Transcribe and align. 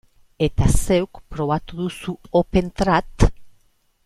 Eta 0.45 0.67
zeuk, 0.77 1.19
probatu 1.35 1.79
duzu 1.83 2.17
OpenTrad? 2.43 3.31